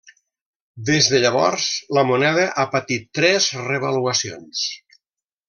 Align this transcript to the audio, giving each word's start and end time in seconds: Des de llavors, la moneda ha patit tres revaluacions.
Des 0.89 1.09
de 1.11 1.19
llavors, 1.23 1.67
la 1.97 2.05
moneda 2.13 2.47
ha 2.55 2.65
patit 2.77 3.07
tres 3.19 3.51
revaluacions. 3.69 4.65